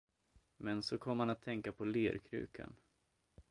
Men 0.57 0.83
så 0.83 0.97
kom 0.97 1.19
han 1.19 1.29
att 1.29 1.41
tänka 1.41 1.71
på 1.71 1.85
lerkrukan. 1.85 2.75